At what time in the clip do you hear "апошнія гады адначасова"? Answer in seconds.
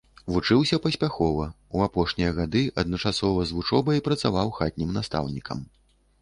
1.87-3.45